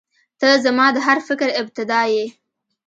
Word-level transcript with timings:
•ته 0.39 0.47
زما 0.65 0.85
د 0.95 0.97
هر 1.07 1.17
فکر 1.27 1.47
ابتدا 1.61 2.01
یې. 2.13 2.25